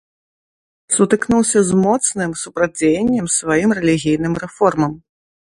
[0.95, 4.91] Сутыкнуўся з моцным супрацьдзеяннем сваім рэлігійным рэформам.